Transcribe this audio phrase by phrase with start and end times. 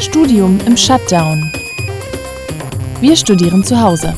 [0.00, 1.52] Studium im Shutdown.
[3.02, 4.14] Wir studieren zu Hause.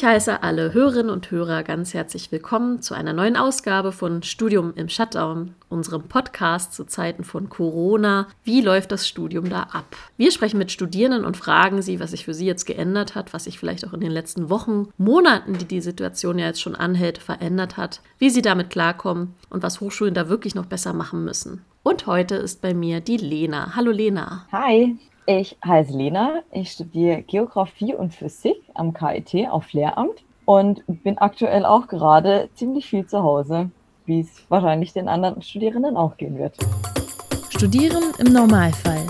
[0.00, 4.72] Ich heiße alle Hörerinnen und Hörer ganz herzlich willkommen zu einer neuen Ausgabe von Studium
[4.74, 8.26] im Shutdown, unserem Podcast zu Zeiten von Corona.
[8.42, 9.94] Wie läuft das Studium da ab?
[10.16, 13.44] Wir sprechen mit Studierenden und fragen sie, was sich für sie jetzt geändert hat, was
[13.44, 17.18] sich vielleicht auch in den letzten Wochen, Monaten, die die Situation ja jetzt schon anhält,
[17.18, 21.60] verändert hat, wie sie damit klarkommen und was Hochschulen da wirklich noch besser machen müssen.
[21.82, 23.76] Und heute ist bei mir die Lena.
[23.76, 24.46] Hallo Lena.
[24.50, 24.96] Hi.
[25.32, 31.64] Ich heiße Lena, ich studiere Geografie und Physik am KIT auf Lehramt und bin aktuell
[31.64, 33.70] auch gerade ziemlich viel zu Hause,
[34.06, 36.56] wie es wahrscheinlich den anderen Studierenden auch gehen wird.
[37.48, 39.06] Studieren im Normalfall.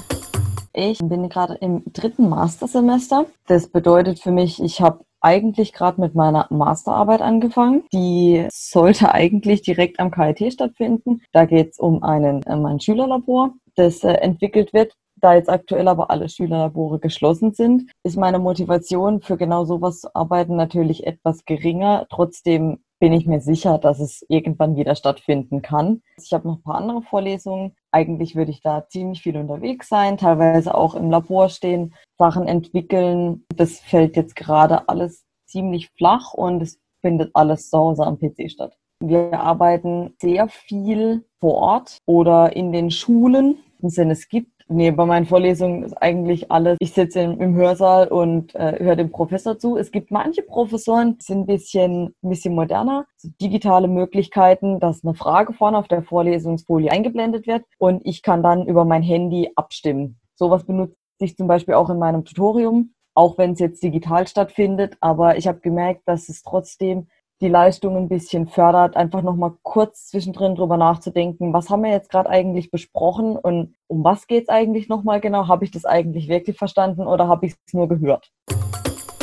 [0.75, 3.25] Ich bin gerade im dritten Mastersemester.
[3.47, 7.85] Das bedeutet für mich, ich habe eigentlich gerade mit meiner Masterarbeit angefangen.
[7.95, 11.23] Die sollte eigentlich direkt am KIT stattfinden.
[11.33, 15.89] Da geht es um einen, um ein Schülerlabor, das äh, entwickelt wird da jetzt aktuell
[15.89, 21.45] aber alle Schülerlabore geschlossen sind, ist meine Motivation für genau sowas zu arbeiten natürlich etwas
[21.45, 22.07] geringer.
[22.11, 26.03] Trotzdem bin ich mir sicher, dass es irgendwann wieder stattfinden kann.
[26.23, 27.75] Ich habe noch ein paar andere Vorlesungen.
[27.93, 33.45] Eigentlich würde ich da ziemlich viel unterwegs sein, teilweise auch im Labor stehen, Sachen entwickeln.
[33.57, 38.51] Das fällt jetzt gerade alles ziemlich flach und es findet alles zu Hause am PC
[38.51, 38.77] statt.
[39.03, 43.59] Wir arbeiten sehr viel vor Ort oder in den Schulen.
[43.83, 46.77] Es gibt Nee, bei meinen Vorlesungen ist eigentlich alles.
[46.79, 49.77] Ich sitze im, im Hörsaal und äh, höre dem Professor zu.
[49.77, 55.03] Es gibt manche Professoren, die sind ein bisschen, ein bisschen moderner, so digitale Möglichkeiten, dass
[55.03, 59.51] eine Frage vorne auf der Vorlesungsfolie eingeblendet wird und ich kann dann über mein Handy
[59.57, 60.21] abstimmen.
[60.37, 64.97] Sowas benutze ich zum Beispiel auch in meinem Tutorium, auch wenn es jetzt digital stattfindet.
[65.01, 67.09] Aber ich habe gemerkt, dass es trotzdem
[67.41, 72.11] die Leistung ein bisschen fördert, einfach nochmal kurz zwischendrin drüber nachzudenken, was haben wir jetzt
[72.11, 75.49] gerade eigentlich besprochen und um was geht es eigentlich nochmal genau?
[75.49, 78.31] Habe ich das eigentlich wirklich verstanden oder habe ich es nur gehört?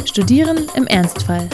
[0.05, 1.47] Studieren im Ernstfall.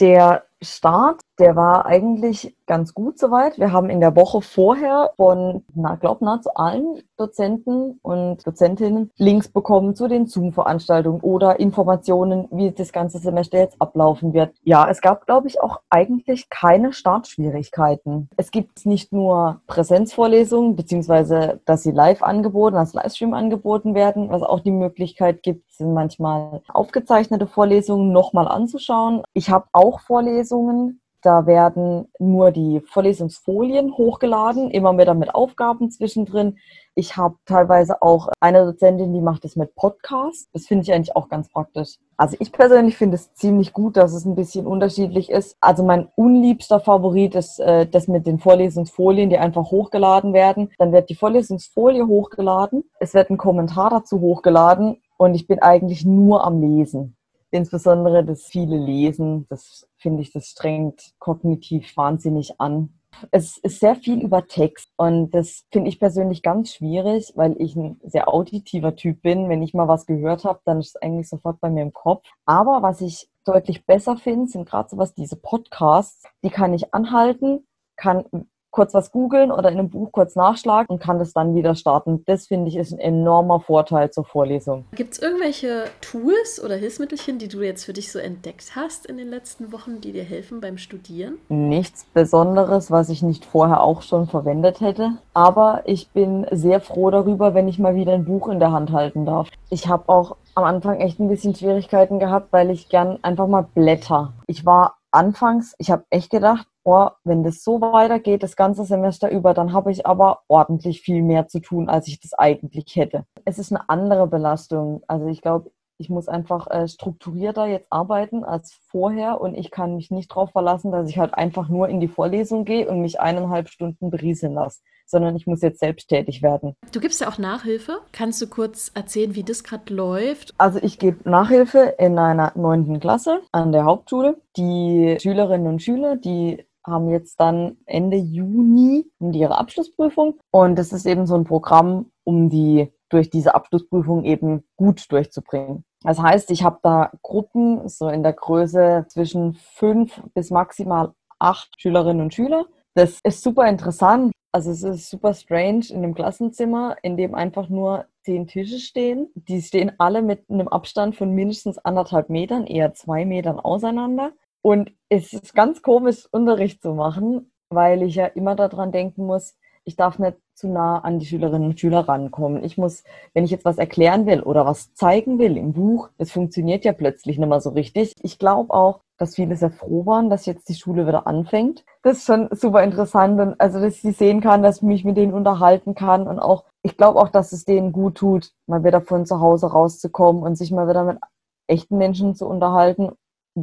[0.00, 3.58] Der Start, der war eigentlich ganz gut soweit.
[3.58, 9.48] Wir haben in der Woche vorher von, na, glaub nahezu allen Dozenten und Dozentinnen Links
[9.48, 14.54] bekommen zu den Zoom-Veranstaltungen oder Informationen, wie das ganze Semester jetzt ablaufen wird.
[14.62, 18.28] Ja, es gab, glaube ich, auch eigentlich keine Startschwierigkeiten.
[18.36, 24.42] Es gibt nicht nur Präsenzvorlesungen, beziehungsweise, dass sie live angeboten, als Livestream angeboten werden, was
[24.42, 29.22] auch die Möglichkeit gibt, sind manchmal aufgezeichnete Vorlesungen nochmal anzuschauen.
[29.32, 31.00] Ich habe auch Vorlesungen Vorlesungen.
[31.22, 36.56] Da werden nur die Vorlesungsfolien hochgeladen, immer wieder mit Aufgaben zwischendrin.
[36.94, 40.48] Ich habe teilweise auch eine Dozentin, die macht das mit Podcast.
[40.54, 41.96] Das finde ich eigentlich auch ganz praktisch.
[42.16, 45.58] Also ich persönlich finde es ziemlich gut, dass es ein bisschen unterschiedlich ist.
[45.60, 50.70] Also mein unliebster Favorit ist äh, das mit den Vorlesungsfolien, die einfach hochgeladen werden.
[50.78, 56.06] Dann wird die Vorlesungsfolie hochgeladen, es wird ein Kommentar dazu hochgeladen und ich bin eigentlich
[56.06, 57.14] nur am Lesen.
[57.50, 62.94] Insbesondere das viele Lesen, das finde ich, das strengt kognitiv wahnsinnig an.
[63.32, 67.74] Es ist sehr viel über Text und das finde ich persönlich ganz schwierig, weil ich
[67.74, 69.48] ein sehr auditiver Typ bin.
[69.48, 72.28] Wenn ich mal was gehört habe, dann ist es eigentlich sofort bei mir im Kopf.
[72.46, 77.66] Aber was ich deutlich besser finde, sind gerade sowas, diese Podcasts, die kann ich anhalten,
[77.96, 78.24] kann
[78.70, 82.24] kurz was googeln oder in einem Buch kurz nachschlagen und kann das dann wieder starten.
[82.26, 84.84] Das finde ich ist ein enormer Vorteil zur Vorlesung.
[84.94, 89.16] Gibt es irgendwelche Tools oder Hilfsmittelchen, die du jetzt für dich so entdeckt hast in
[89.16, 91.38] den letzten Wochen, die dir helfen beim Studieren?
[91.48, 95.12] Nichts Besonderes, was ich nicht vorher auch schon verwendet hätte.
[95.34, 98.92] Aber ich bin sehr froh darüber, wenn ich mal wieder ein Buch in der Hand
[98.92, 99.48] halten darf.
[99.70, 103.66] Ich habe auch am Anfang echt ein bisschen Schwierigkeiten gehabt, weil ich gern einfach mal
[103.74, 104.32] blätter.
[104.46, 109.30] Ich war anfangs, ich habe echt gedacht, oh, wenn das so weitergeht, das ganze Semester
[109.30, 113.24] über, dann habe ich aber ordentlich viel mehr zu tun, als ich das eigentlich hätte.
[113.44, 115.02] Es ist eine andere Belastung.
[115.06, 115.70] Also ich glaube,
[116.00, 120.50] ich muss einfach äh, strukturierter jetzt arbeiten als vorher und ich kann mich nicht darauf
[120.50, 124.54] verlassen, dass ich halt einfach nur in die Vorlesung gehe und mich eineinhalb Stunden berieseln
[124.54, 126.74] lasse, sondern ich muss jetzt selbst tätig werden.
[126.92, 127.98] Du gibst ja auch Nachhilfe.
[128.12, 130.54] Kannst du kurz erzählen, wie das gerade läuft?
[130.56, 134.40] Also ich gebe Nachhilfe in einer neunten Klasse an der Hauptschule.
[134.56, 140.38] Die Schülerinnen und Schüler, die haben jetzt dann Ende Juni ihre Abschlussprüfung.
[140.50, 145.84] Und das ist eben so ein Programm, um die durch diese Abschlussprüfung eben gut durchzubringen.
[146.02, 151.68] Das heißt, ich habe da Gruppen so in der Größe zwischen fünf bis maximal acht
[151.78, 152.66] Schülerinnen und Schüler.
[152.94, 154.32] Das ist super interessant.
[154.52, 159.28] Also es ist super strange in einem Klassenzimmer, in dem einfach nur zehn Tische stehen.
[159.34, 164.32] Die stehen alle mit einem Abstand von mindestens anderthalb Metern, eher zwei Metern auseinander.
[164.62, 169.56] Und es ist ganz komisch, Unterricht zu machen, weil ich ja immer daran denken muss,
[169.84, 172.62] ich darf nicht zu nah an die Schülerinnen und Schüler rankommen.
[172.62, 173.02] Ich muss,
[173.32, 176.92] wenn ich jetzt was erklären will oder was zeigen will im Buch, es funktioniert ja
[176.92, 178.14] plötzlich nicht mehr so richtig.
[178.22, 181.84] Ich glaube auch, dass viele sehr froh waren, dass jetzt die Schule wieder anfängt.
[182.02, 185.16] Das ist schon super interessant und also, dass ich sehen kann, dass ich mich mit
[185.16, 189.00] denen unterhalten kann und auch, ich glaube auch, dass es denen gut tut, mal wieder
[189.00, 191.18] von zu Hause rauszukommen und sich mal wieder mit
[191.66, 193.12] echten Menschen zu unterhalten,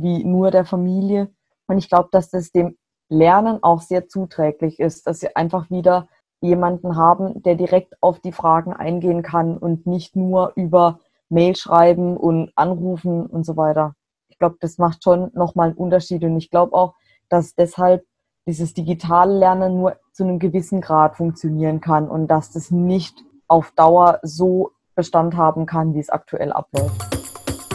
[0.02, 1.30] wie nur der Familie.
[1.68, 2.78] Und ich glaube, dass das dem
[3.10, 6.08] Lernen auch sehr zuträglich ist, dass sie einfach wieder
[6.42, 11.00] jemanden haben, der direkt auf die Fragen eingehen kann und nicht nur über
[11.30, 13.96] Mail schreiben und anrufen und so weiter.
[14.30, 16.94] Ich glaube, das macht schon nochmal einen Unterschied und ich glaube auch,
[17.30, 18.06] dass deshalb
[18.46, 23.18] dieses digitale Lernen nur zu einem gewissen Grad funktionieren kann und dass das nicht
[23.48, 26.96] auf Dauer so Bestand haben kann, wie es aktuell abläuft.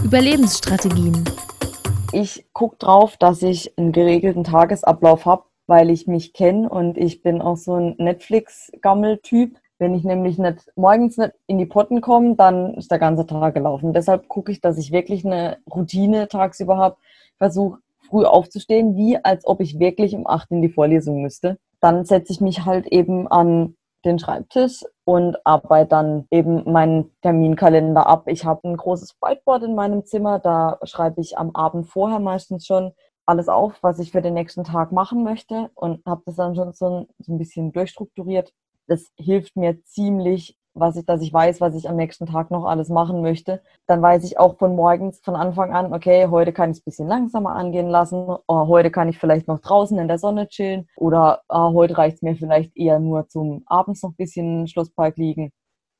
[0.02, 1.24] Überlebensstrategien.
[2.14, 7.22] Ich gucke drauf, dass ich einen geregelten Tagesablauf habe, weil ich mich kenne und ich
[7.22, 9.56] bin auch so ein Netflix-Gammel-Typ.
[9.78, 13.54] Wenn ich nämlich nicht morgens nicht in die Potten komme, dann ist der ganze Tag
[13.54, 13.94] gelaufen.
[13.94, 16.96] Deshalb gucke ich, dass ich wirklich eine Routine tagsüber habe.
[17.38, 17.78] Versuche
[18.08, 21.58] früh aufzustehen, wie als ob ich wirklich um acht in die Vorlesung müsste.
[21.80, 23.74] Dann setze ich mich halt eben an
[24.04, 28.24] den Schreibtisch und arbeite dann eben meinen Terminkalender ab.
[28.26, 32.66] Ich habe ein großes Whiteboard in meinem Zimmer, da schreibe ich am Abend vorher meistens
[32.66, 32.92] schon
[33.26, 36.72] alles auf, was ich für den nächsten Tag machen möchte und habe das dann schon
[36.72, 38.52] so ein, so ein bisschen durchstrukturiert.
[38.86, 42.64] Das hilft mir ziemlich, was ich, dass ich weiß, was ich am nächsten Tag noch
[42.64, 43.62] alles machen möchte.
[43.86, 46.84] Dann weiß ich auch von morgens, von Anfang an, okay, heute kann ich es ein
[46.84, 48.36] bisschen langsamer angehen lassen.
[48.46, 50.88] Oh, heute kann ich vielleicht noch draußen in der Sonne chillen.
[50.96, 54.66] Oder oh, heute reicht es mir vielleicht eher nur zum abends noch ein bisschen im
[54.66, 55.52] Schlosspark liegen.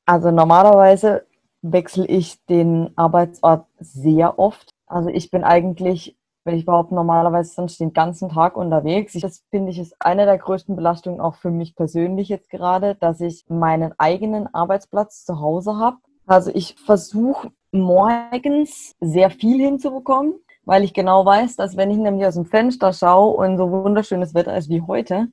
[0.05, 1.25] Also normalerweise
[1.61, 4.71] wechsle ich den Arbeitsort sehr oft.
[4.87, 9.13] Also ich bin eigentlich wenn ich überhaupt normalerweise sonst den ganzen Tag unterwegs.
[9.13, 13.21] Das finde ich ist eine der größten Belastungen auch für mich persönlich jetzt gerade, dass
[13.21, 15.97] ich meinen eigenen Arbeitsplatz zu Hause habe.
[16.25, 22.25] Also ich versuche morgens sehr viel hinzubekommen, weil ich genau weiß, dass wenn ich nämlich
[22.25, 25.27] aus dem Fenster schaue und so wunderschönes Wetter ist wie heute,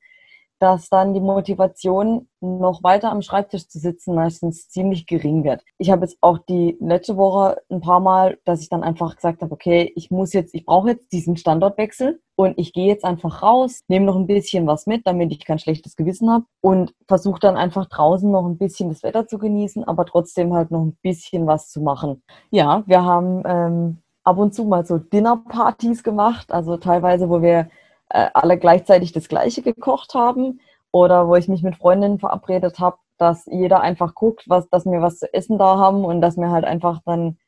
[0.61, 5.63] dass dann die Motivation, noch weiter am Schreibtisch zu sitzen, meistens ziemlich gering wird.
[5.79, 9.43] Ich habe jetzt auch die letzte Woche ein paar Mal, dass ich dann einfach gesagt
[9.43, 13.43] habe, okay, ich muss jetzt, ich brauche jetzt diesen Standortwechsel und ich gehe jetzt einfach
[13.43, 17.41] raus, nehme noch ein bisschen was mit, damit ich kein schlechtes Gewissen habe und versuche
[17.41, 20.97] dann einfach draußen noch ein bisschen das Wetter zu genießen, aber trotzdem halt noch ein
[21.03, 22.23] bisschen was zu machen.
[22.51, 27.69] Ja, wir haben ähm, ab und zu mal so Dinnerpartys gemacht, also teilweise, wo wir
[28.11, 30.61] äh, alle gleichzeitig das Gleiche gekocht haben
[30.93, 35.01] oder wo ich mich mit Freundinnen verabredet habe, dass jeder einfach guckt, was, dass wir
[35.03, 37.39] was zu essen da haben und dass wir halt einfach dann,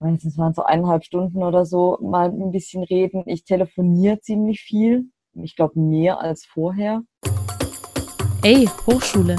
[0.00, 3.22] es waren so eineinhalb Stunden oder so, mal ein bisschen reden.
[3.26, 5.06] Ich telefoniere ziemlich viel.
[5.34, 7.02] Ich glaube mehr als vorher.
[8.42, 9.36] Ey, Hochschule.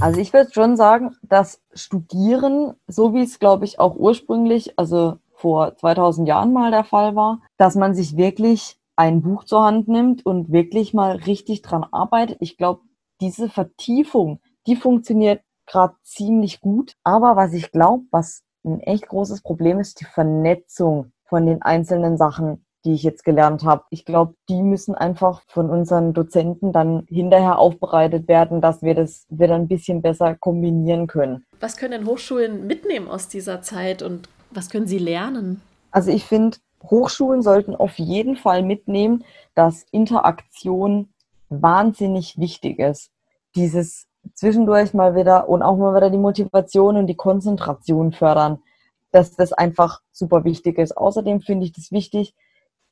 [0.00, 5.18] Also ich würde schon sagen, dass Studieren, so wie es glaube ich auch ursprünglich, also
[5.32, 9.88] vor 2000 Jahren mal der Fall war, dass man sich wirklich ein Buch zur Hand
[9.88, 12.38] nimmt und wirklich mal richtig dran arbeitet.
[12.40, 12.80] Ich glaube,
[13.20, 16.94] diese Vertiefung, die funktioniert gerade ziemlich gut.
[17.04, 22.16] Aber was ich glaube, was ein echt großes Problem ist, die Vernetzung von den einzelnen
[22.16, 23.84] Sachen, die ich jetzt gelernt habe.
[23.90, 29.26] Ich glaube, die müssen einfach von unseren Dozenten dann hinterher aufbereitet werden, dass wir das
[29.28, 31.44] wieder ein bisschen besser kombinieren können.
[31.58, 35.62] Was können denn Hochschulen mitnehmen aus dieser Zeit und was können sie lernen?
[35.90, 36.58] Also ich finde,
[36.90, 39.24] Hochschulen sollten auf jeden Fall mitnehmen,
[39.54, 41.08] dass Interaktion
[41.48, 43.10] wahnsinnig wichtig ist.
[43.54, 48.58] Dieses zwischendurch mal wieder und auch mal wieder die Motivation und die Konzentration fördern,
[49.12, 50.96] dass das einfach super wichtig ist.
[50.96, 52.34] Außerdem finde ich das wichtig,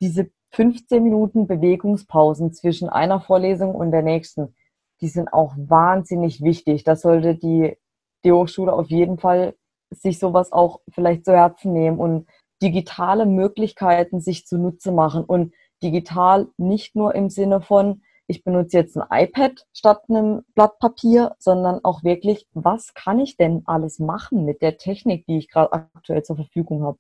[0.01, 4.55] diese 15 Minuten Bewegungspausen zwischen einer Vorlesung und der nächsten,
[5.01, 6.85] die sind auch wahnsinnig wichtig.
[6.85, 7.77] Das sollte die,
[8.25, 9.55] die Hochschule auf jeden Fall
[9.91, 12.27] sich sowas auch vielleicht zu Herzen nehmen und
[12.65, 15.53] digitale Möglichkeiten sich zunutze machen und
[15.83, 21.37] digital nicht nur im Sinne von, ich benutze jetzt ein iPad statt einem Blatt Papier,
[21.39, 25.75] sondern auch wirklich, was kann ich denn alles machen mit der Technik, die ich gerade
[25.75, 26.99] aktuell zur Verfügung habe.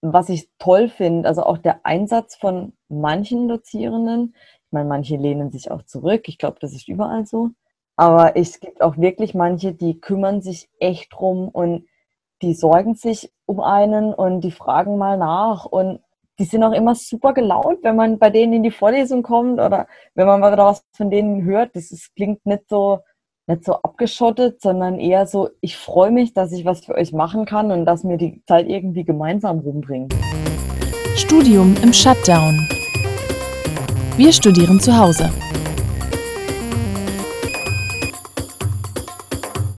[0.00, 4.34] Was ich toll finde, also auch der Einsatz von manchen Dozierenden,
[4.66, 7.50] ich meine, manche lehnen sich auch zurück, ich glaube, das ist überall so,
[7.96, 11.84] aber es gibt auch wirklich manche, die kümmern sich echt drum und
[12.42, 16.00] die sorgen sich um einen und die fragen mal nach und
[16.38, 19.86] die sind auch immer super gelaunt, wenn man bei denen in die Vorlesung kommt oder
[20.14, 21.76] wenn man mal wieder was von denen hört.
[21.76, 23.00] Das ist, klingt nicht so,
[23.46, 27.44] nicht so abgeschottet, sondern eher so, ich freue mich, dass ich was für euch machen
[27.44, 30.08] kann und dass wir die Zeit irgendwie gemeinsam rumbringen.
[31.14, 32.66] Studium im Shutdown.
[34.16, 35.30] Wir studieren zu Hause.